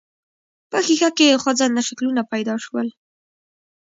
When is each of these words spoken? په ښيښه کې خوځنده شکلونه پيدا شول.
په 0.71 0.77
ښيښه 0.85 1.09
کې 1.17 1.39
خوځنده 1.41 1.81
شکلونه 1.87 2.21
پيدا 2.31 2.55
شول. 2.65 2.87